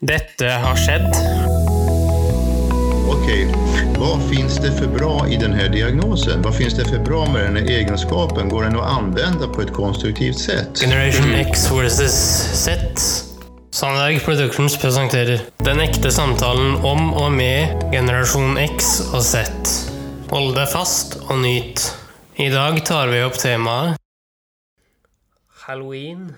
Dette 0.00 0.46
har 0.46 0.76
skjedd. 0.76 1.10
Okej, 3.08 3.54
vad 3.98 4.30
finns 4.30 4.56
det 4.56 4.72
för 4.72 4.86
bra 4.86 5.28
i 5.28 5.36
den 5.36 5.52
här 5.52 5.68
diagnosen? 5.68 6.42
Vad 6.42 6.56
finns 6.56 6.74
det 6.74 6.84
för 6.84 6.98
bra 6.98 7.26
med 7.32 7.42
den 7.42 7.56
här 7.56 7.64
egenskapen? 7.64 8.48
Går 8.48 8.62
den 8.62 8.76
att 8.76 8.86
använda 8.86 9.48
på 9.48 9.62
ett 9.62 9.72
konstruktivt 9.72 10.38
sätt? 10.38 10.80
Generation 10.80 11.34
X 11.34 11.70
versus 11.72 12.12
Z. 12.52 12.80
Sandberg 13.70 14.20
Productions 14.20 14.78
presenterer 14.78 15.40
Den 15.56 15.80
ekte 15.80 16.10
samtalen 16.10 16.76
om 16.76 17.14
og 17.14 17.32
med 17.32 17.92
generasjon 17.92 18.58
X 18.58 19.00
og 19.14 19.22
Z. 19.24 19.48
Hold 20.30 20.56
deg 20.56 20.68
fast 20.68 21.16
og 21.28 21.38
nyt. 21.40 21.92
I 22.36 22.48
dag 22.52 22.84
tar 22.84 23.08
vi 23.08 23.22
opp 23.24 23.38
temaet 23.40 23.96
Halloween. 25.66 26.34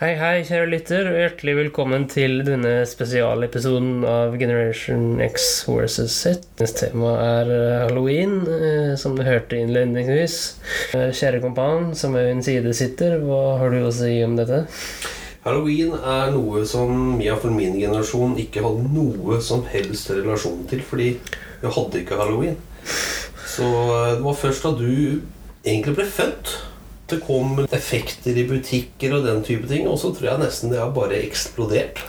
Hei, 0.00 0.14
hei, 0.16 0.38
kjære 0.48 0.70
lytter, 0.72 1.06
og 1.10 1.18
hjertelig 1.20 1.52
velkommen 1.58 2.06
til 2.10 2.38
denne 2.46 2.70
spesialepisoden 2.88 4.06
av 4.08 4.32
Generation 4.40 5.20
X 5.22 5.66
versus 5.68 6.14
Z. 6.16 6.46
Neste 6.58 6.86
tema 6.88 7.10
er 7.20 7.50
eh, 7.52 7.74
halloween, 7.84 8.38
eh, 8.48 8.94
som 8.98 9.12
du 9.18 9.20
hørte 9.26 9.60
innledningsvis. 9.60 10.38
Eh, 10.96 11.12
Kjære 11.14 11.42
kompan, 11.44 11.90
som 11.98 12.16
ved 12.16 12.30
min 12.30 12.40
side 12.42 12.72
sitter, 12.74 13.18
hva 13.20 13.58
har 13.60 13.76
du 13.76 13.82
å 13.84 13.92
si 13.94 14.16
om 14.24 14.34
dette? 14.40 14.62
Halloween 15.44 15.92
er 16.00 16.32
noe 16.38 16.64
som 16.72 17.20
iallfall 17.20 17.52
min 17.54 17.76
generasjon 17.76 18.34
ikke 18.40 18.64
hadde 18.64 18.88
noe 18.96 19.42
som 19.44 19.62
helst 19.70 20.08
relasjon 20.16 20.64
til, 20.72 20.80
fordi 20.88 21.12
vi 21.60 21.76
hadde 21.76 22.00
ikke 22.00 22.18
halloween. 22.18 22.56
Så 23.44 23.68
det 24.16 24.22
var 24.24 24.40
først 24.40 24.64
da 24.64 24.72
du 24.80 25.20
egentlig 25.68 25.98
ble 26.00 26.08
født, 26.08 26.56
det 27.12 27.22
kom 27.26 27.54
effekter 27.68 28.38
i 28.40 28.46
butikker 28.48 29.18
og 29.18 29.28
den 29.28 29.44
type 29.46 29.68
ting, 29.70 29.86
og 29.88 29.98
så 30.00 30.10
tror 30.14 30.32
jeg 30.32 30.42
nesten 30.46 30.72
det 30.72 30.80
har 30.82 30.90
bare 30.96 31.20
eksplodert. 31.22 32.02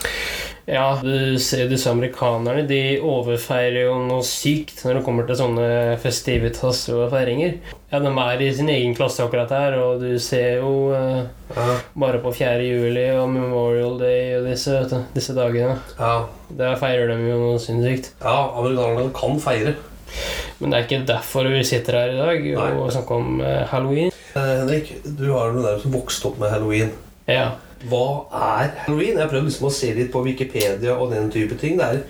Ja, 0.64 0.94
du 1.04 1.36
ser 1.44 1.66
disse 1.68 1.90
amerikanerne, 1.92 2.62
de 2.64 2.96
overfeirer 3.04 3.82
jo 3.84 3.98
noe 4.06 4.24
sykt 4.24 4.78
når 4.86 4.96
det 4.96 5.02
kommer 5.04 5.26
til 5.28 5.36
sånne 5.36 5.66
festivitas 6.00 6.86
og 6.94 7.10
feiringer. 7.12 7.58
Ja, 7.92 8.00
de 8.00 8.08
er 8.22 8.40
i 8.40 8.48
sin 8.56 8.70
egen 8.72 8.96
klasse 8.96 9.26
akkurat 9.26 9.52
her, 9.52 9.76
og 9.76 10.00
du 10.00 10.14
ser 10.22 10.62
jo 10.62 10.70
eh, 10.96 11.26
Ja, 11.52 11.66
bare 12.00 12.22
på 12.24 12.32
4. 12.32 12.64
juli 12.64 13.04
og 13.12 13.28
Memorial 13.34 14.00
Day 14.00 14.38
og 14.38 14.48
disse, 14.48 14.72
vet 14.78 14.94
du, 14.94 15.02
disse 15.14 15.36
dagene. 15.36 15.76
ja, 15.98 16.14
Der 16.56 16.80
feirer 16.80 17.12
de 17.12 17.20
jo 17.28 17.42
noe 17.44 17.60
sinnssykt. 17.60 18.14
ja 18.24 18.38
amerikanerne 18.56 19.12
kan 19.12 19.36
feire. 19.44 19.76
Men 20.60 20.70
det 20.70 20.78
er 20.78 20.88
ikke 20.88 21.04
derfor 21.12 21.50
vi 21.50 21.60
sitter 21.66 21.98
her 22.00 22.14
i 22.14 22.18
dag 22.22 22.50
og 22.80 22.88
snakker 22.94 23.20
om 23.20 23.40
eh, 23.44 23.66
halloween. 23.68 24.13
Eh, 24.34 24.42
Henrik, 24.42 24.94
du 25.04 25.30
har 25.30 25.52
jo 25.54 25.62
der 25.62 25.78
som 25.78 25.94
vokste 25.94 26.30
opp 26.30 26.40
med 26.42 26.50
halloween. 26.50 26.90
Ja. 27.30 27.52
Hva 27.86 28.26
er 28.34 28.72
halloween? 28.82 29.20
Jeg 29.20 29.30
prøvde 29.30 29.46
liksom 29.46 29.68
å 29.68 29.74
se 29.74 29.92
litt 29.94 30.10
på 30.12 30.24
Wikipedia 30.24 30.96
og 30.98 31.12
den 31.14 31.30
type 31.32 31.58
ting. 31.60 31.78
Det 31.78 31.90
er 31.90 32.04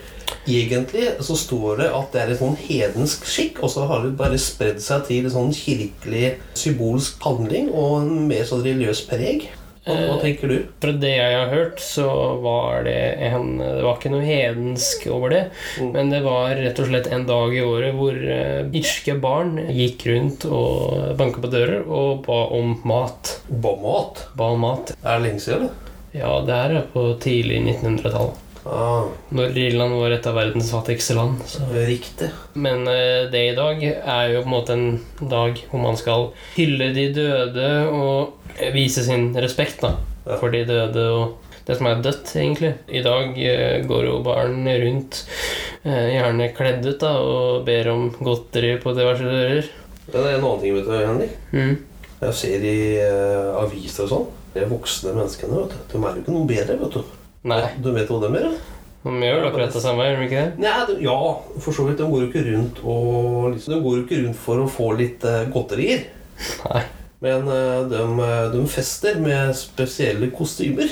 Egentlig 0.44 1.06
så 1.25 1.36
står 1.41 1.78
det 1.78 1.86
at 1.97 2.12
det 2.12 2.20
er 2.20 2.31
en 2.33 2.39
sånn 2.39 2.56
hedensk 2.58 3.25
skikk, 3.28 3.62
og 3.64 3.70
så 3.72 3.86
har 3.89 4.03
det 4.05 4.11
bare 4.19 4.36
spredd 4.41 4.81
seg 4.83 5.06
til 5.08 5.25
en 5.25 5.33
sånn 5.33 5.53
kirkelig 5.56 6.34
symbolsk 6.61 7.22
handling 7.25 7.70
og 7.72 7.94
en 8.03 8.27
mer 8.28 8.44
sånn 8.48 8.64
religiøs 8.64 9.05
preg. 9.09 9.47
Hva, 9.84 9.94
hva 10.08 10.16
tenker 10.22 10.48
du? 10.48 10.56
Fra 10.80 10.92
det 10.96 11.12
jeg 11.12 11.36
har 11.36 11.50
hørt, 11.52 11.80
så 11.84 12.06
var 12.40 12.86
det 12.86 12.98
en 13.27 13.58
Det 13.60 13.82
var 13.84 13.98
ikke 13.98 14.12
noe 14.14 14.24
hedensk 14.24 15.06
over 15.12 15.34
det. 15.34 15.42
Mm. 15.80 15.91
Men 15.96 16.12
det 16.14 16.22
var 16.24 16.56
rett 16.56 16.80
og 16.80 16.88
slett 16.88 17.10
en 17.12 17.26
dag 17.28 17.56
i 17.56 17.64
året 17.64 17.96
hvor 17.98 18.16
eh, 18.16 18.64
irske 18.80 19.18
barn 19.20 19.58
gikk 19.68 20.06
rundt 20.08 20.48
og 20.48 21.14
banka 21.20 21.44
på 21.44 21.52
dører 21.52 21.84
og 21.84 22.24
ba 22.24 22.41
om 22.56 22.78
mat. 22.88 23.36
Ba 23.48 23.74
mat? 23.82 24.24
Ba 24.38 24.52
om 24.56 24.64
mat. 24.64 24.94
Er 25.02 25.18
det 25.18 25.28
lenge 25.28 25.44
siden, 25.44 25.66
eller? 25.66 25.80
Ja, 26.14 26.32
det 26.46 26.54
er 26.54 26.80
på 26.92 27.09
tidlig 27.20 27.59
1900-tall. 27.64 28.32
Ah, 28.64 29.04
Når 29.34 29.56
Irland 29.60 29.92
var 29.98 30.14
et 30.14 30.26
av 30.26 30.36
verdens 30.38 30.70
fattigste 30.72 31.16
land. 31.19 31.42
Så. 31.47 31.64
riktig. 31.84 32.30
Men 32.56 32.86
uh, 32.88 33.28
det 33.32 33.42
i 33.50 33.54
dag 33.56 33.82
er 33.84 34.32
jo 34.32 34.42
på 34.42 34.48
en 34.48 34.54
måte 34.54 34.76
en 34.76 35.28
dag 35.30 35.58
hvor 35.70 35.82
man 35.82 35.98
skal 36.00 36.30
hylle 36.56 36.92
de 36.97 37.08
døde 37.12 37.70
og 37.92 38.54
vise 38.74 39.04
sin 39.04 39.32
respekt 39.36 39.82
da, 39.84 39.97
Ja. 40.24 40.38
for 40.41 40.48
de 40.54 40.62
døde 40.64 41.04
og 41.12 41.41
det 41.64 41.76
som 41.78 41.86
er 41.88 42.00
dødt, 42.04 42.28
egentlig. 42.36 42.74
I 42.88 43.00
dag 43.04 43.36
uh, 43.36 43.86
går 43.88 44.04
jo 44.08 44.19
barn 44.24 44.64
rundt, 44.69 45.22
uh, 45.84 46.06
gjerne 46.12 46.53
kledd 46.56 46.86
ut, 46.86 47.00
da, 47.00 47.12
og 47.20 47.64
ber 47.69 47.88
om 47.92 48.06
godteri 48.20 48.78
på 48.80 48.94
diverse 48.97 49.24
dører. 49.28 49.69
Men 50.12 50.14
det 50.14 50.30
er 50.30 50.38
en 50.38 50.44
annen 50.44 50.60
ting, 50.60 50.74
vet 50.76 50.88
du, 50.88 50.94
Henrik. 51.00 51.36
Mm. 51.53 51.76
Jeg 52.24 52.36
ser 52.41 52.64
i 52.64 52.78
aviser 53.60 54.04
og 54.06 54.10
sånn. 54.12 54.26
De 54.54 54.64
voksne 54.70 55.12
menneskene, 55.16 55.60
vet 55.64 55.72
du. 55.72 55.78
De 55.92 56.00
er 56.00 56.16
jo 56.16 56.22
ikke 56.24 56.34
noe 56.36 56.48
bedre, 56.48 56.76
vet 56.80 56.97
du. 56.98 57.23
Nei, 57.44 57.65
Du 57.82 57.93
vet 57.93 58.09
hva 58.09 58.22
de 58.22 58.32
eller? 58.32 58.56
de 59.05 59.12
gjør 59.21 59.50
akkurat 59.50 59.75
det 59.75 59.82
samme, 59.84 60.05
gjør 60.09 60.21
de 60.22 60.27
ikke 60.31 60.43
det? 60.43 60.65
Nei, 60.65 60.75
de, 60.88 60.94
ja, 61.05 61.16
for 61.60 61.77
så 61.77 61.84
vidt. 61.84 61.99
De 62.00 62.09
går 62.09 62.22
jo 62.22 62.28
ikke 62.31 62.44
rundt 62.47 62.78
og 62.81 63.50
liksom, 63.53 63.75
De 63.75 63.81
går 63.84 63.97
jo 63.99 64.05
ikke 64.06 64.21
rundt 64.22 64.38
for 64.41 64.62
å 64.62 64.69
få 64.71 64.93
litt 64.97 65.27
uh, 65.28 65.43
godterier. 65.53 66.06
Nei. 66.65 66.84
Men 67.25 67.47
uh, 67.49 67.84
de, 67.88 68.00
eh, 68.21 68.47
de 68.53 68.62
fester 68.69 69.21
med 69.22 69.54
spesielle 69.56 70.28
kostymer. 70.34 70.91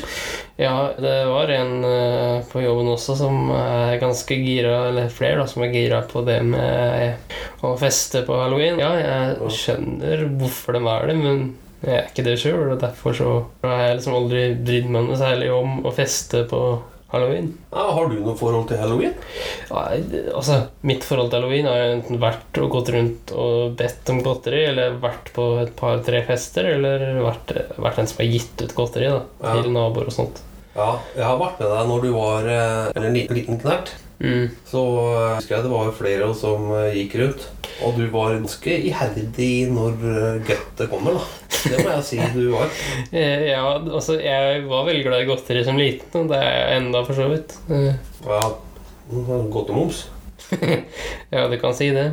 Ja, 0.60 0.92
det 0.96 1.16
var 1.28 1.50
en 1.52 1.72
uh, 1.84 2.44
på 2.48 2.62
jobben 2.62 2.88
også 2.92 3.16
som 3.20 3.50
er 3.56 3.98
ganske 4.00 4.38
gira, 4.40 4.90
eller 4.90 5.12
flere 5.12 5.42
da, 5.42 5.48
som 5.48 5.64
er 5.64 5.74
gira 5.74 6.00
på 6.08 6.22
det 6.28 6.38
med 6.46 7.34
å 7.64 7.74
feste 7.80 8.24
på 8.28 8.38
halloween. 8.38 8.80
Ja, 8.80 8.94
jeg 9.00 9.52
skjønner 9.56 10.24
hvorfor 10.40 10.76
de 10.78 10.84
er 10.84 11.12
det, 11.12 11.18
men 11.20 11.44
jeg 11.82 11.98
er 11.98 12.08
ikke 12.08 12.24
det 12.26 12.38
sjøl, 12.40 12.72
og 12.74 12.80
derfor 12.82 13.16
så 13.18 13.28
har 13.66 13.84
jeg 13.88 13.98
liksom 14.00 14.16
aldri 14.20 14.42
brydd 14.62 14.88
meg 14.94 15.06
noe 15.08 15.18
særlig 15.20 15.50
om 15.54 15.80
å 15.88 15.92
feste 15.94 16.44
på 16.50 16.60
halloween. 17.12 17.50
Ja, 17.74 17.82
har 17.92 18.06
du 18.08 18.14
noe 18.22 18.36
forhold 18.38 18.68
til 18.70 18.78
halloween? 18.80 19.12
Ja, 19.68 19.82
altså, 20.32 20.60
mitt 20.88 21.04
forhold 21.04 21.28
til 21.32 21.42
halloween 21.42 21.68
har 21.68 21.82
enten 21.90 22.20
vært 22.22 22.60
og 22.62 22.70
gått 22.72 22.92
rundt 22.94 23.34
og 23.36 23.74
bedt 23.76 24.12
om 24.14 24.22
godteri, 24.24 24.62
eller 24.70 24.96
vært 25.02 25.28
på 25.36 25.48
et 25.64 25.74
par-tre 25.76 26.22
fester, 26.28 26.70
eller 26.78 27.04
vært, 27.20 27.52
vært 27.76 28.00
en 28.00 28.08
som 28.08 28.22
har 28.22 28.30
gitt 28.32 28.64
ut 28.64 28.76
godteri 28.78 29.10
da, 29.12 29.20
Ja. 29.42 29.58
til 29.60 29.74
naboer 29.74 30.08
og 30.08 30.16
sånt. 30.16 30.40
Ja, 30.72 30.94
jeg 31.18 31.26
har 31.28 31.36
vært 31.36 31.60
med 31.60 31.68
deg 31.68 31.90
når 31.90 32.00
du 32.06 32.10
var 32.14 32.46
eller 32.48 33.10
en 33.10 33.18
liten, 33.18 33.36
liten 33.36 33.60
knert. 33.60 33.92
Mm. 34.22 34.48
Så 34.70 34.80
eh, 35.02 35.34
husker 35.36 35.56
jeg 35.56 35.64
det 35.66 35.72
var 35.72 35.90
flere 35.98 36.28
som 36.38 36.68
eh, 36.78 36.94
gikk 36.96 37.16
rundt. 37.20 37.48
Og 37.82 37.96
du 37.98 38.04
var 38.12 38.36
ganske 38.36 38.76
iherdig 38.88 39.50
når 39.74 40.04
eh, 40.12 40.36
guttet 40.46 40.88
kommer, 40.92 41.18
da. 41.18 41.51
Det 41.68 41.78
må 41.84 41.90
jeg 41.94 42.04
si 42.08 42.18
du 42.34 42.42
var. 42.52 42.70
Eh, 43.12 43.46
Ja, 43.52 43.62
altså, 43.78 44.16
jeg 44.20 44.64
var 44.70 44.86
veldig 44.88 45.04
glad 45.06 45.22
i 45.24 45.28
godteri 45.30 45.64
som 45.66 45.78
liten, 45.80 46.24
og 46.24 46.28
det 46.32 46.40
er 46.42 46.52
jeg 46.56 46.80
enda 46.82 47.04
for 47.06 47.18
så 47.18 47.28
vidt. 47.32 47.56
Eh, 47.70 47.94
Ja, 48.26 48.42
Godtemoms. 49.52 50.06
Ja, 51.32 51.46
du 51.48 51.56
kan 51.60 51.74
si 51.74 51.90
det. 51.94 52.06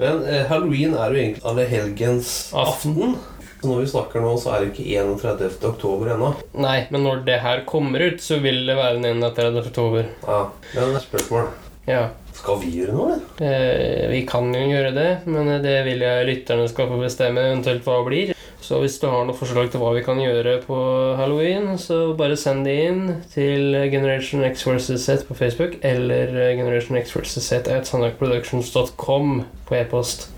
Men 0.00 0.22
eh, 0.26 0.44
halloween 0.50 0.94
er 0.98 1.12
jo 1.12 1.20
egentlig 1.22 1.44
allehelgens 1.46 2.30
Aften. 2.54 2.96
aften. 2.96 3.16
Så 3.56 3.70
når 3.70 3.80
vi 3.80 3.86
snakker 3.90 4.20
nå, 4.22 4.32
så 4.38 4.52
er 4.52 4.64
det 4.64 4.72
ikke 4.74 5.00
31. 5.00 5.54
oktober 5.70 6.10
ennå. 6.12 6.32
Nei, 6.60 6.80
men 6.92 7.06
når 7.06 7.22
det 7.26 7.38
her 7.42 7.62
kommer 7.68 8.04
ut, 8.04 8.20
så 8.22 8.36
vil 8.44 8.66
det 8.68 8.76
være 8.76 9.00
den 9.00 9.22
31. 9.22 9.62
oktober. 9.64 10.10
Ja, 10.26 10.42
men 10.76 10.98
spørsmål. 11.02 11.48
Ja. 11.86 12.08
Skal 12.36 12.58
vi 12.60 12.72
gjøre 12.80 12.94
noe, 12.94 13.14
eller? 13.14 13.44
Eh, 13.46 14.06
vi 14.12 14.24
kan 14.28 14.50
jo 14.52 14.64
gjøre 14.68 14.92
det, 14.96 15.10
men 15.30 15.48
det 15.64 15.76
vil 15.86 16.02
jeg 16.04 16.26
lytterne 16.28 16.66
skal 16.68 16.90
få 16.90 16.98
bestemme 17.00 17.44
eventuelt 17.48 17.86
hva 17.86 18.00
det 18.00 18.08
blir. 18.10 18.32
Så 18.66 18.80
hvis 18.82 18.96
du 18.98 19.06
har 19.06 19.22
noen 19.22 19.36
forslag 19.36 19.68
til 19.70 19.78
hva 19.78 19.92
vi 19.94 20.02
kan 20.02 20.18
gjøre 20.18 20.56
på 20.64 20.76
halloween, 21.20 21.76
så 21.78 22.16
bare 22.18 22.38
send 22.40 22.66
det 22.66 22.74
inn 22.88 23.02
til 23.30 23.76
Generation 23.92 24.42
X 24.48 24.66
vs. 24.66 24.88
Z 25.04 25.26
på 25.28 25.36
Facebook 25.38 25.76
eller 25.86 26.32
Generation 26.58 26.98
X 26.98 27.14
vs. 27.14 27.36
Z 27.46 27.70
at 27.70 27.86
sandakproductions.com 27.86 29.36
på 29.68 29.78
e-post. 29.78 30.28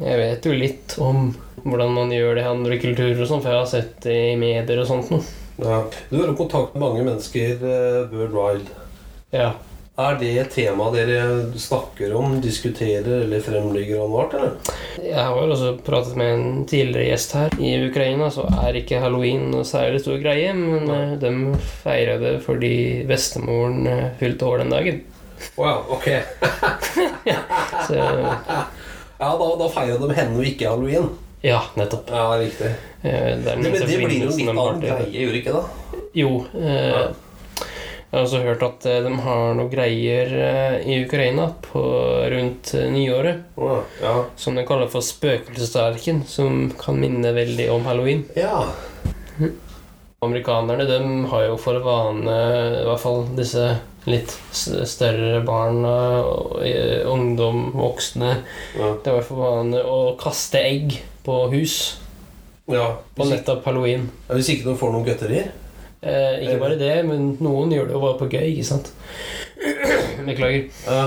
Jeg 0.00 0.22
vet 0.22 0.48
jo 0.48 0.56
litt 0.56 0.96
om 1.04 1.34
hvordan 1.66 1.92
man 1.92 2.14
gjør 2.14 2.38
det 2.38 2.46
i 2.46 2.52
andre 2.54 2.80
kulturer 2.80 3.20
og 3.20 3.28
sånn, 3.28 3.44
for 3.44 3.52
jeg 3.52 3.60
har 3.60 3.72
sett 3.74 3.98
det 4.06 4.18
i 4.30 4.36
medier 4.40 4.80
og 4.80 4.88
sånt 4.88 5.12
noe. 5.12 5.26
Ja. 5.60 5.82
Du 6.08 6.16
har 6.16 6.30
jo 6.30 6.38
kontakt 6.38 6.72
med 6.72 6.86
mange 6.86 7.04
mennesker 7.04 7.60
uh, 7.60 8.14
worldwide. 8.14 8.78
Ja. 9.36 9.52
Er 10.00 10.14
det 10.20 10.28
et 10.38 10.52
tema 10.54 10.86
dere 10.94 11.22
snakker 11.60 12.12
om, 12.16 12.38
diskuterer 12.40 13.24
eller 13.24 13.42
fremlegger 13.44 14.00
hvert, 14.08 14.34
eller? 14.38 14.74
Jeg 15.02 15.18
har 15.18 15.36
også 15.50 15.72
pratet 15.84 16.16
med 16.16 16.30
en 16.36 16.64
tidligere 16.70 17.10
gjest 17.10 17.34
her. 17.36 17.56
I 17.60 17.72
Ukraina 17.88 18.30
så 18.32 18.46
er 18.62 18.78
ikke 18.80 19.00
halloween 19.02 19.48
noe 19.52 19.66
særlig 19.68 20.00
stor 20.04 20.20
greie, 20.22 20.54
men 20.56 20.88
eh, 20.94 21.16
de 21.20 21.32
feira 21.82 22.16
det 22.22 22.36
fordi 22.46 22.72
bestemoren 23.10 23.82
eh, 23.90 24.06
fylte 24.22 24.48
år 24.48 24.62
den 24.64 24.72
dagen. 24.76 25.02
Å 25.60 25.68
ja, 25.68 25.76
ok. 25.96 26.08
Så 27.88 27.96
Ja, 29.20 29.30
da, 29.36 29.46
da 29.60 29.66
feirer 29.72 29.98
de 30.00 30.14
henne 30.16 30.38
og 30.40 30.46
ikke 30.48 30.70
halloween. 30.70 31.10
ja, 31.44 31.58
nettopp. 31.76 32.08
Ja, 32.12 32.28
riktig. 32.40 32.70
Eh, 33.02 33.34
Det 33.36 33.44
Det, 33.44 33.56
men 33.58 33.72
det 33.74 33.86
blir 33.88 34.14
jo 34.22 34.30
litt 34.30 34.48
annen 34.54 34.80
greie, 34.80 35.10
gjør 35.12 35.34
det 35.34 35.42
ikke 35.42 35.58
det? 35.58 35.64
Jo. 36.22 36.32
Eh, 36.56 37.10
Jeg 38.10 38.18
har 38.18 38.24
også 38.26 38.38
hørt 38.42 38.62
at 38.66 38.86
eh, 38.90 39.02
de 39.04 39.10
har 39.22 39.52
noen 39.54 39.68
greier 39.70 40.32
eh, 40.34 40.78
i 40.82 40.96
Ukraina 41.04 41.44
på 41.62 41.82
rundt 42.32 42.72
eh, 42.74 42.88
nyåret. 42.90 43.44
Oh, 43.54 43.84
ja. 44.02 44.16
Som 44.34 44.58
de 44.58 44.64
kaller 44.66 44.90
for 44.90 45.06
spøkelsestallerken, 45.06 46.24
som 46.26 46.72
kan 46.80 46.98
minne 46.98 47.30
veldig 47.36 47.68
om 47.70 47.86
halloween. 47.86 48.26
ja. 48.34 48.64
Amerikanerne 50.20 50.84
de 50.84 50.96
har 51.30 51.46
jo 51.46 51.54
for 51.56 51.78
vane, 51.80 52.34
i 52.76 52.82
hvert 52.84 53.00
fall 53.00 53.22
disse 53.38 53.62
litt 54.04 54.34
større 54.52 55.38
barna, 55.46 55.94
ungdom, 57.08 57.70
voksne 57.72 58.34
Ja. 58.76 58.90
Det 59.00 59.14
var 59.14 59.24
for 59.24 59.40
vane 59.40 59.80
å 59.80 60.02
kaste 60.20 60.60
egg 60.60 60.98
på 61.24 61.38
hus 61.54 61.78
ja. 62.68 62.98
på 63.16 63.30
nettopp 63.30 63.64
halloween. 63.64 64.10
ja, 64.28 64.36
hvis 64.36 64.52
ikke 64.52 64.68
de 64.68 64.76
får 64.82 64.92
noen 64.92 65.08
godterier. 65.08 65.48
Eh, 66.00 66.36
ikke 66.46 66.60
bare 66.62 66.78
det, 66.80 66.94
men 67.04 67.34
noen 67.44 67.72
gjør 67.74 67.90
det 67.90 67.96
jo 67.96 68.00
bare 68.06 68.18
på 68.22 68.30
gøy, 68.32 68.46
ikke 68.54 68.68
sant? 68.70 68.92
Beklager. 70.28 70.70
Ja. 70.86 71.02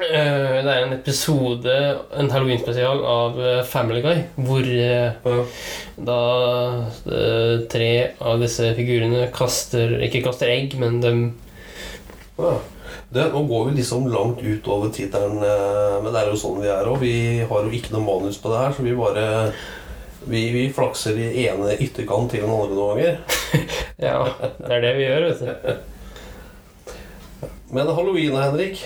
Eh, 0.00 0.56
det 0.64 0.72
er 0.72 0.84
en 0.86 0.94
episode, 0.96 1.74
en 2.16 2.30
halloween-spesial 2.32 3.02
av 3.06 3.38
eh, 3.42 3.60
Family 3.68 4.00
Guy, 4.02 4.22
hvor 4.46 4.66
eh, 4.66 5.12
Ja. 5.26 5.44
da 6.10 6.18
eh, 7.04 7.56
tre 7.70 7.90
av 8.24 8.40
disse 8.40 8.70
figurene 8.78 9.26
kaster 9.34 9.98
Ikke 10.06 10.22
kaster 10.24 10.48
egg, 10.54 10.74
men 10.80 11.00
de 11.04 11.14
Ja. 12.40 12.54
Det, 13.10 13.24
nå 13.34 13.40
går 13.50 13.64
vi 13.68 13.80
liksom 13.80 14.04
langt 14.10 14.38
utover 14.46 14.90
tittelen, 14.94 15.42
eh, 15.42 15.96
men 16.02 16.12
det 16.14 16.20
er 16.22 16.30
jo 16.30 16.38
sånn 16.38 16.60
vi 16.62 16.70
er 16.70 16.86
òg. 16.86 17.00
Vi 17.02 17.14
har 17.42 17.66
jo 17.66 17.72
ikke 17.74 17.92
noe 17.96 18.06
manus 18.06 18.38
på 18.38 18.52
det 18.52 18.60
her, 18.62 18.74
så 18.76 18.86
vi 18.86 18.94
bare 18.98 19.28
Vi, 20.30 20.40
vi 20.52 20.66
flakser 20.76 21.16
i 21.16 21.46
ene 21.48 21.72
ytterkant 21.80 22.30
til 22.30 22.42
den 22.44 22.50
andre 22.52 22.74
noen 22.76 22.98
ganger. 22.98 23.20
Ja, 24.00 24.24
det 24.58 24.72
er 24.76 24.80
det 24.84 24.92
vi 24.96 25.04
gjør, 25.06 25.22
vet 25.28 25.40
du. 25.40 25.46
Men 27.70 27.86
halloween, 27.94 28.34
Henrik 28.34 28.80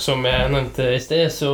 Som 0.00 0.24
jeg 0.24 0.48
nevnte 0.52 0.86
i 0.94 1.00
sted, 1.02 1.28
så 1.34 1.50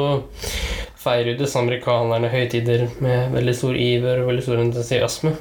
feirer 1.01 1.39
disse 1.39 1.59
amerikanerne 1.59 2.29
høytider 2.31 2.85
med 3.01 3.33
veldig 3.35 3.55
stor 3.57 3.77
iver 3.81 4.21
og 4.21 4.27
veldig 4.31 4.43
stor 4.45 4.59
entusiasme. 4.61 5.33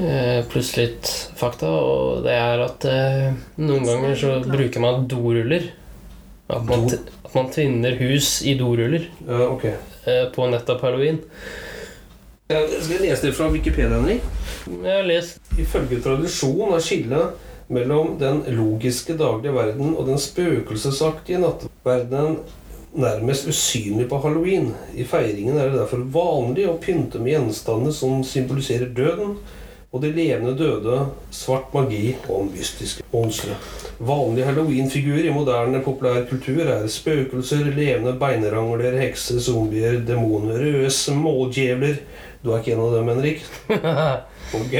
Eh, 0.00 0.40
pluss 0.48 0.76
litt 0.78 1.06
fakta, 1.36 1.68
og 1.68 2.22
det 2.24 2.32
er 2.38 2.58
at 2.64 2.84
eh, 2.88 3.32
noen 3.60 3.84
ganger 3.84 4.14
så 4.16 4.38
bruker 4.46 4.80
man 4.82 5.06
doruller. 5.10 5.62
At 6.50 6.64
man, 6.66 6.88
at 6.90 7.34
man 7.36 7.50
tvinner 7.54 7.94
hus 8.00 8.40
i 8.42 8.54
doruller 8.58 9.04
Ja, 9.26 9.44
ok. 9.52 9.64
eh, 9.70 10.24
på 10.34 10.46
nettopp 10.50 10.80
halloween. 10.86 11.18
Jeg 12.50 12.80
skal 12.82 13.04
lese 13.04 13.28
det 13.28 13.36
fra 13.38 13.46
Wikipedia, 13.46 13.94
Henrik. 13.94 14.24
Jeg 14.66 14.90
har 14.90 15.04
lest 15.06 15.52
Ifølge 15.62 16.00
tradisjon 16.02 16.72
er 16.74 16.82
skillet 16.82 17.68
mellom 17.70 18.16
den 18.18 18.40
logiske 18.56 19.14
daglige 19.14 19.52
verden 19.54 19.92
og 19.92 20.08
den 20.08 20.18
spøkelsesaktige 20.18 21.38
nattverdenen 21.44 22.40
nærmest 22.98 23.46
usynlig 23.46 24.08
på 24.10 24.18
halloween. 24.24 24.72
I 24.98 25.06
feiringen 25.06 25.60
er 25.60 25.70
det 25.70 25.78
derfor 25.78 26.02
vanlig 26.10 26.66
å 26.66 26.74
pynte 26.82 27.22
med 27.22 27.36
gjenstander 27.36 27.94
som 27.94 28.24
symboliserer 28.26 28.90
døden, 28.98 29.36
og 29.90 30.02
de 30.04 30.12
levende 30.14 30.52
døde, 30.54 31.00
svart 31.34 31.72
magi 31.74 32.12
og 32.30 32.46
mystiske 32.52 33.02
monstre. 33.10 33.56
Vanlige 33.98 34.46
halloweenfigurer 34.46 35.26
i 35.26 35.32
moderne 35.34 35.80
populærkultur 35.82 36.62
er 36.62 36.86
spøkelser, 36.86 37.72
levende 37.74 38.14
beinrangler, 38.20 38.94
hekser, 39.00 39.40
zombier, 39.42 39.98
demoner, 40.06 40.62
røde 40.62 40.90
smådjevler 40.94 41.98
Du 42.40 42.52
er 42.54 42.62
ikke 42.62 42.72
en 42.72 42.80
av 42.80 42.94
dem, 42.94 43.10
Henrik? 43.12 43.42
Ok. 44.50 44.72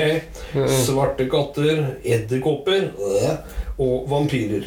Svarte 0.83 1.29
katter, 1.31 1.83
edderkopper 2.03 2.89
øh, 2.91 3.35
og 3.79 4.09
vampyrer. 4.11 4.65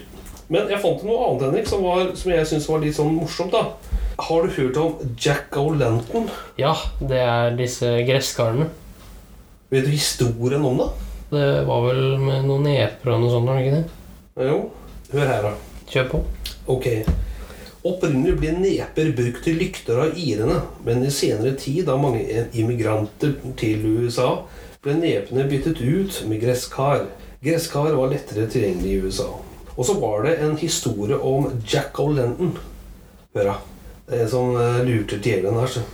Men 0.48 0.70
jeg 0.72 0.80
fant 0.80 1.02
noe 1.04 1.26
annet 1.26 1.48
Henrik, 1.48 1.68
som, 1.68 1.84
var, 1.84 2.14
som 2.16 2.32
jeg 2.32 2.48
syns 2.48 2.70
var 2.70 2.84
litt 2.84 2.96
sånn 2.96 3.18
morsomt. 3.18 3.52
da 3.52 4.22
Har 4.30 4.46
du 4.46 4.54
hørt 4.56 4.80
om 4.80 5.16
Jack 5.18 5.58
O'Lanton? 5.60 6.30
Ja, 6.62 6.76
det 7.02 7.20
er 7.20 7.58
disse 7.60 7.90
gresskarene. 8.08 8.70
Vet 9.74 9.86
du 9.86 9.92
historien 9.92 10.66
om 10.66 10.78
det? 10.78 10.90
Det 11.30 11.46
var 11.66 11.80
vel 11.88 12.20
med 12.22 12.44
noen 12.46 12.68
neper 12.68 13.16
og 13.16 13.24
noe 13.24 13.32
sånt, 13.34 13.48
ikke 13.58 13.80
det? 13.80 13.86
Jo, 14.46 14.58
hør 15.16 15.32
her, 15.32 15.48
da. 15.48 15.54
Kjør 15.90 16.12
på. 16.12 16.20
Ok. 16.70 16.86
Opprinnelig 17.90 18.36
ble 18.38 18.52
neper 18.60 19.10
brukt 19.18 19.42
til 19.48 19.58
lykter 19.58 20.04
av 20.04 20.20
irene, 20.20 20.60
men 20.86 21.02
i 21.02 21.10
senere 21.10 21.56
tid, 21.58 21.88
da 21.88 21.96
mange 21.98 22.22
immigranter 22.54 23.34
til 23.58 23.82
USA, 23.98 24.44
ble 24.86 24.94
nepene 25.00 25.48
byttet 25.50 25.82
ut 25.82 26.22
med 26.30 26.44
gresskar. 26.46 27.08
Gresskar 27.42 27.98
var 27.98 28.14
lettere 28.14 28.46
tilgjengelig 28.54 28.94
i 28.94 29.02
USA. 29.08 29.32
Og 29.74 29.90
så 29.90 29.98
var 29.98 30.28
det 30.28 30.38
en 30.46 30.54
historie 30.62 31.18
om 31.18 31.50
Jack 31.66 31.98
O'Lenton. 31.98 32.54
Hør 33.34 33.56
da. 33.56 33.58
Det 34.06 34.20
er 34.20 34.28
en 34.28 34.34
som 34.38 34.54
eh, 34.54 34.84
lurte 34.86 35.18
djevelen 35.18 35.58
her, 35.64 35.78
så. 35.80 35.88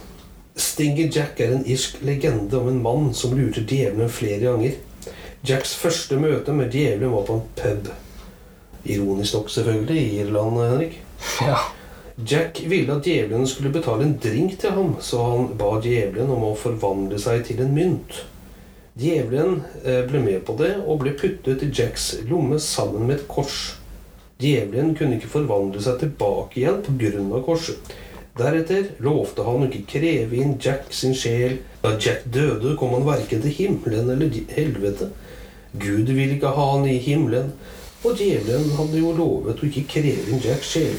Stinger 0.59 1.09
Jack 1.15 1.39
er 1.39 1.53
en 1.55 1.65
irsk 1.65 2.01
legende 2.03 2.59
om 2.59 2.67
en 2.67 2.81
mann 2.83 3.13
som 3.15 3.35
lurte 3.37 3.63
djevelen 3.63 4.11
flere 4.11 4.43
ganger. 4.43 4.77
Jacks 5.47 5.71
første 5.79 6.19
møte 6.19 6.51
med 6.51 6.73
djevelen 6.75 7.13
var 7.15 7.27
på 7.27 7.37
en 7.39 7.45
pub. 7.55 7.91
Ironisk 8.83 9.37
nok, 9.37 9.51
selvfølgelig, 9.51 10.01
i 10.01 10.19
Irland, 10.23 10.57
Henrik. 10.59 10.97
Ja. 11.45 11.59
Jack 12.27 12.59
ville 12.67 12.97
at 12.97 13.07
djevelen 13.07 13.47
skulle 13.47 13.71
betale 13.71 14.03
en 14.03 14.17
drink 14.23 14.57
til 14.59 14.75
ham, 14.75 14.95
så 14.99 15.23
han 15.23 15.47
ba 15.59 15.77
djevelen 15.83 16.31
om 16.35 16.49
å 16.49 16.57
forvandle 16.59 17.19
seg 17.21 17.45
til 17.47 17.63
en 17.63 17.71
mynt. 17.75 18.23
Djevelen 18.99 19.61
eh, 19.85 20.01
ble 20.09 20.19
med 20.19 20.43
på 20.47 20.57
det 20.59 20.73
og 20.81 20.99
ble 21.05 21.15
puttet 21.15 21.63
i 21.63 21.71
Jacks 21.71 22.11
lomme 22.27 22.59
sammen 22.59 23.07
med 23.07 23.21
et 23.21 23.27
kors. 23.31 23.77
Djevelen 24.39 24.91
kunne 24.99 25.15
ikke 25.15 25.31
forvandle 25.31 25.83
seg 25.83 26.01
tilbake 26.03 26.59
igjen 26.59 26.83
pga. 26.83 27.41
korset. 27.45 27.95
Deretter 28.39 28.93
lovte 29.03 29.43
han 29.43 29.65
å 29.65 29.67
ikke 29.67 29.85
kreve 29.97 30.39
inn 30.39 30.55
Jack 30.63 30.93
sin 30.95 31.15
sjel. 31.17 31.59
Da 31.83 31.93
Jack 31.99 32.25
døde, 32.31 32.77
kom 32.79 32.95
han 32.95 33.07
verken 33.07 33.43
til 33.43 33.55
himmelen 33.57 34.09
eller 34.15 34.39
helvete. 34.55 35.11
Gud 35.75 36.09
ville 36.09 36.37
ikke 36.37 36.55
ha 36.55 36.71
han 36.73 36.87
i 36.89 36.97
himmelen, 37.03 37.51
og 38.01 38.15
djevelen 38.17 38.71
hadde 38.79 39.03
jo 39.03 39.13
lovet 39.13 39.59
å 39.59 39.67
ikke 39.67 39.87
kreve 39.91 40.31
inn 40.31 40.43
Jacks 40.43 40.71
sjel 40.73 40.97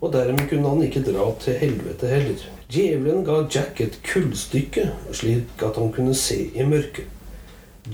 og 0.00 0.12
dermed 0.12 0.48
kunne 0.50 0.68
han 0.68 0.84
ikke 0.84 1.04
dra 1.06 1.26
til 1.40 1.58
helvete 1.60 2.08
heller. 2.10 2.46
Djevelen 2.72 3.24
ga 3.26 3.40
Jack 3.52 3.80
et 3.80 3.98
kullstykke, 4.06 4.90
slik 5.14 5.62
at 5.64 5.78
han 5.80 5.92
kunne 5.94 6.14
se 6.14 6.38
i 6.54 6.66
mørket. 6.66 7.06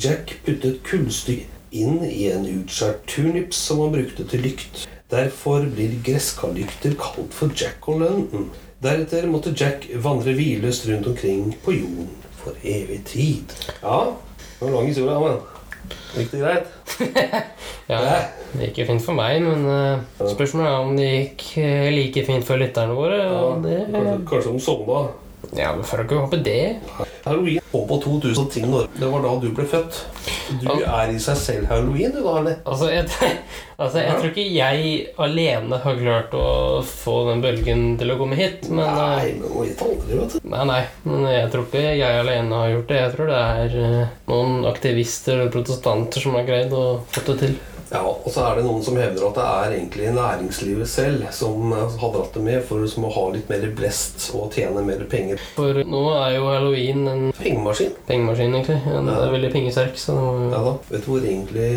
Jack 0.00 0.38
puttet 0.46 0.80
kullstykket 0.88 1.48
inn 1.72 2.02
i 2.04 2.26
en 2.32 2.44
utskjært 2.48 3.04
turnips 3.08 3.60
som 3.68 3.80
han 3.80 3.94
brukte 3.94 4.26
til 4.28 4.44
lykt. 4.44 4.86
Derfor 5.12 5.66
blir 5.68 5.98
gresskarlykter 6.04 6.94
kalt 6.96 7.34
for 7.36 7.52
Jack 7.52 7.84
og 7.92 8.00
London. 8.00 8.46
Deretter 8.82 9.26
måtte 9.28 9.52
Jack 9.52 9.84
vandre 10.00 10.32
hvilløst 10.34 10.86
rundt 10.88 11.10
omkring 11.10 11.50
på 11.64 11.74
jorden 11.76 12.08
for 12.40 12.56
evig 12.64 13.02
tid. 13.06 13.52
Ja, 13.82 13.98
det 14.08 14.60
var 14.60 14.70
en 14.70 14.74
lang 14.78 14.88
historie, 14.88 15.18
men 15.20 15.36
gikk 16.16 16.32
det 16.32 16.40
greit? 16.40 16.72
ja. 17.92 18.00
Det 18.54 18.70
gikk 18.70 18.80
jo 18.82 18.88
fint 18.88 19.04
for 19.04 19.18
meg, 19.18 19.44
men 19.44 19.68
uh, 19.68 20.30
spørsmålet 20.32 20.70
er 20.70 20.86
om 20.86 20.96
det 20.96 21.10
gikk 21.10 21.44
eh, 21.60 21.90
like 21.92 22.24
fint 22.26 22.48
for 22.48 22.62
lytterne 22.62 22.96
våre. 22.96 23.20
Og 23.36 23.62
det, 23.66 23.82
Kanskje, 23.92 24.16
kanskje 24.32 24.56
de 24.56 24.64
sovna. 24.64 25.04
Ja, 25.56 25.72
vi 25.76 25.82
får 25.84 26.04
ikke 26.06 26.20
håpe 26.22 26.38
det. 26.44 26.60
Halloween 27.24 27.60
kom 27.70 27.84
på 27.88 27.96
2010 28.02 28.62
år. 28.74 28.86
Det 28.98 29.08
var 29.12 29.22
da 29.22 29.32
du 29.42 29.50
ble 29.54 29.64
født. 29.68 29.98
Du 30.62 30.66
er 30.72 31.12
i 31.12 31.18
seg 31.22 31.36
selv 31.38 31.68
halloween, 31.70 32.12
du 32.14 32.22
da, 32.24 32.32
eller? 32.40 32.56
Altså 32.68 32.88
jeg, 32.90 33.06
altså, 33.82 34.02
jeg 34.02 34.16
tror 34.16 34.30
ikke 34.32 34.46
jeg 34.56 34.94
alene 35.26 35.78
har 35.84 36.00
klart 36.00 36.34
å 36.36 36.46
få 36.88 37.16
den 37.30 37.44
bølgen 37.44 37.84
til 38.00 38.14
å 38.14 38.18
komme 38.20 38.38
hit. 38.40 38.66
Men, 38.70 38.88
eh, 38.88 38.96
Nei, 38.98 39.34
men 39.38 39.54
vi 39.68 39.74
taler 39.78 39.98
aldri, 40.00 40.20
vet 40.22 40.36
du. 40.38 40.48
nei, 40.54 40.64
nei, 40.72 40.80
men 41.08 41.26
jeg 41.30 41.50
tror 41.54 41.68
ikke 41.68 41.84
jeg 42.00 42.22
alene 42.24 42.62
har 42.64 42.72
gjort 42.74 42.88
det. 42.94 43.02
Jeg 43.04 43.14
tror 43.16 43.32
det 43.32 43.42
er 43.42 43.76
eh, 43.86 44.16
noen 44.32 44.56
aktivister 44.72 45.44
og 45.46 45.52
protestanter 45.54 46.24
som 46.26 46.38
har 46.40 46.48
greid 46.48 46.72
å 46.74 46.86
få 47.12 47.26
det 47.30 47.38
til. 47.44 47.54
Ja, 47.92 48.00
og 48.08 48.28
så 48.32 48.40
er 48.48 48.56
det 48.56 48.64
noen 48.64 48.80
som 48.84 48.96
hevder 48.96 49.26
at 49.28 49.36
det 49.36 49.46
er 49.46 49.74
egentlig 49.76 50.12
næringslivet 50.16 50.88
selv 50.88 51.26
som 51.36 51.72
eh, 51.76 51.96
har 52.00 52.12
dratt 52.14 52.32
det 52.38 52.44
med 52.46 52.62
for 52.64 52.80
liksom 52.80 53.04
å 53.04 53.12
ha 53.12 53.24
litt 53.34 53.50
mer 53.52 53.66
blest 53.76 54.30
og 54.38 54.54
tjene 54.56 54.80
mer 54.86 55.02
penger. 55.12 55.42
For 55.58 55.82
nå 55.84 56.00
er 56.22 56.38
jo 56.38 56.46
halloween 56.48 57.02
en 57.12 57.26
Pengemaskin. 57.36 57.92
pengemaskin, 58.08 58.54
egentlig. 58.56 58.78
Ja. 58.86 59.02
er 59.26 59.34
veldig 59.36 59.52
pengesterk. 59.52 59.98
Så 60.00 60.16
det 60.16 60.54
Ja 60.56 60.62
da. 60.70 60.74
Vet 60.88 61.04
du 61.04 61.10
hvor 61.12 61.20
egentlig 61.26 61.68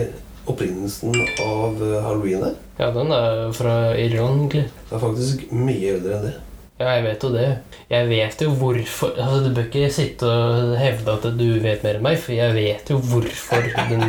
opprinnelsen 0.48 1.15
av 1.43 1.84
eh, 1.84 2.00
halloween 2.05 2.48
er? 2.51 2.55
ja, 2.79 2.89
den 2.91 3.12
er 3.15 3.51
fra 3.55 3.75
Iran, 3.95 4.41
egentlig. 4.45 4.65
Det 4.89 4.95
er 4.98 5.03
faktisk 5.03 5.45
mye 5.55 5.93
eldre 5.95 6.17
enn 6.17 6.25
det. 6.29 6.34
Ja, 6.75 6.89
jeg 6.98 7.05
vet 7.05 7.22
jo 7.24 7.29
det. 7.31 7.45
Jeg 7.88 8.07
vet 8.10 8.41
jo 8.43 8.50
hvorfor 8.60 9.13
altså, 9.15 9.38
Du 9.45 9.53
bør 9.55 9.69
ikke 9.69 9.91
sitte 9.95 10.27
og 10.27 10.74
hevde 10.75 11.13
at 11.13 11.27
du 11.39 11.45
vet 11.63 11.86
mer 11.88 11.95
enn 12.01 12.03
meg, 12.03 12.17
for 12.19 12.36
jeg 12.36 12.51
vet 12.57 12.91
jo 12.91 12.98
hvorfor 13.00 13.63
den 13.93 14.03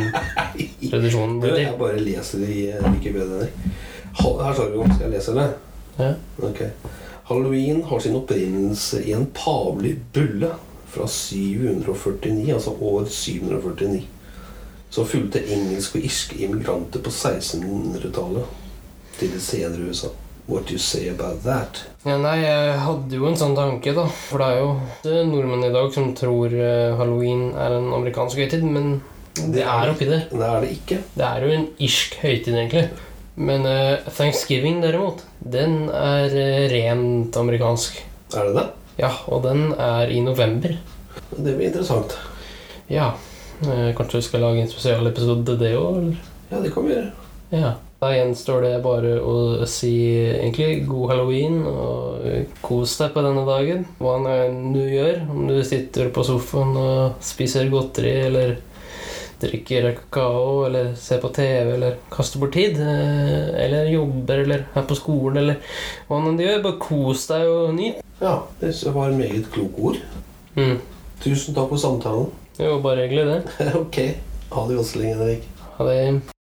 tradisjonen 0.83 1.39
blir 1.41 1.55
til. 1.55 1.63
jeg 1.65 1.77
bare 1.79 2.01
leser 2.01 2.43
i 2.45 2.59
eh, 2.69 2.87
Wikipedia. 2.91 3.41
Henrik. 3.41 3.53
Her 4.17 4.53
står 4.53 4.71
det 4.71 4.79
jo. 4.79 4.85
Skal 4.93 5.05
jeg 5.07 5.13
lese 5.15 5.35
det? 5.37 5.47
Ja. 5.97 6.11
Ok. 6.47 6.61
Halloween 7.27 7.83
har 7.83 7.99
sin 7.99 8.15
opprinnelse 8.15 9.01
i 9.03 9.11
en 9.17 9.25
pavelig 9.35 9.97
bulle 10.13 10.53
fra 10.87 11.07
749, 11.07 12.53
altså 12.53 12.71
år 12.81 13.09
749. 13.11 14.05
så 14.89 15.03
fulgte 15.05 15.41
engelske 15.51 15.99
og 15.99 16.05
irske 16.07 16.37
immigranter 16.45 17.01
på 17.03 17.11
1600-tallet 17.11 18.47
til 19.19 19.33
det 19.33 19.41
senere 19.43 19.89
USA. 19.89 20.07
What 20.47 20.69
do 20.69 20.77
you 20.77 20.79
say 20.79 21.09
about 21.11 21.43
that? 21.43 21.81
Ja, 22.05 22.15
nei, 22.23 22.37
jeg 22.39 22.77
hadde 22.79 23.17
jo 23.19 23.27
en 23.27 23.35
sånn 23.35 23.55
tanke, 23.57 23.91
da. 23.91 24.05
For 24.07 24.39
det 24.39 24.47
er 24.47 24.61
jo 24.61 25.25
nordmenn 25.27 25.67
i 25.67 25.73
dag 25.75 25.91
som 25.91 26.13
tror 26.15 26.53
eh, 26.55 26.95
halloween 26.95 27.49
er 27.51 27.75
en 27.75 27.89
amerikansk 27.97 28.39
høytid, 28.39 28.63
men 28.63 29.01
det 29.53 29.63
er 29.63 29.91
oppi 29.91 30.07
der. 30.09 30.25
Det 30.31 30.47
er 30.47 30.63
det 30.63 30.71
ikke. 30.75 30.97
Det 31.13 31.27
er 31.27 31.45
jo 31.45 31.53
en 31.55 31.67
irsk 31.87 32.17
høytid, 32.21 32.53
egentlig. 32.53 32.85
Men 33.37 33.67
uh, 33.69 34.11
thanksgiving, 34.17 34.81
derimot, 34.81 35.21
den 35.39 35.87
er 35.93 36.33
uh, 36.33 36.67
rent 36.73 37.37
amerikansk. 37.37 37.99
Er 38.33 38.49
det 38.49 38.55
det? 38.57 38.67
Ja, 39.03 39.11
og 39.29 39.43
den 39.45 39.71
er 39.77 40.09
i 40.09 40.21
november. 40.25 40.73
Det 41.31 41.53
blir 41.53 41.69
interessant. 41.69 42.17
Ja. 42.89 43.11
Uh, 43.61 43.93
kanskje 43.97 44.21
vi 44.21 44.27
skal 44.29 44.45
lage 44.45 44.63
en 44.63 44.71
spesialepisode 44.71 45.45
til 45.45 45.59
det 45.61 45.75
òg? 45.77 46.15
Ja, 46.49 46.61
det 46.63 46.73
kan 46.73 46.87
vi 46.87 46.95
gjøre. 46.95 47.11
Ja. 47.53 47.75
Da 47.97 48.11
gjenstår 48.13 48.61
det 48.61 48.73
bare 48.83 49.15
å 49.25 49.65
si 49.65 49.89
egentlig 50.35 50.83
god 50.85 51.15
halloween 51.15 51.63
og 51.65 52.51
kos 52.61 52.93
deg 52.99 53.15
på 53.15 53.23
denne 53.25 53.41
dagen. 53.47 53.87
Hva 53.97 54.19
enn 54.35 54.75
du 54.75 54.83
gjør. 54.83 55.23
Om 55.33 55.47
du 55.49 55.55
sitter 55.65 56.11
på 56.13 56.25
sofaen 56.27 56.77
og 56.77 57.23
spiser 57.25 57.71
godteri 57.73 58.13
eller 58.27 58.53
drikker 59.41 59.91
kakao 59.99 60.65
eller 60.67 60.93
ser 60.99 61.19
på 61.23 61.29
TV 61.35 61.73
eller 61.75 61.97
kaster 62.13 62.39
bort 62.41 62.53
tid. 62.57 62.79
eh, 62.81 63.65
Eller 63.65 63.89
jobber 63.91 64.43
eller 64.43 64.65
er 64.75 64.87
på 64.89 64.95
skolen 64.97 65.37
eller 65.43 65.59
hva 66.07 66.19
nå 66.23 66.35
de 66.37 66.47
gjør. 66.47 66.63
Bare 66.63 66.79
kos 66.81 67.27
deg 67.31 67.47
og 67.51 67.75
nyt. 67.77 68.01
Ja, 68.21 68.37
det 68.61 68.73
var 68.95 69.11
meget 69.13 69.51
kloke 69.53 69.89
ord. 69.91 69.99
Mm. 70.55 70.79
Tusen 71.21 71.53
takk 71.57 71.69
for 71.69 71.77
samtalen. 71.81 72.31
Jo, 72.57 72.79
bare 72.81 73.05
hyggelig, 73.05 73.27
det. 73.29 73.69
ok. 73.83 74.01
Ha 74.53 74.65
det 74.69 74.79
godt 74.79 74.87
så 74.93 74.99
lenge, 75.03 75.15
Henrik. 75.19 75.47
Ha 75.77 75.85
det. 75.91 76.36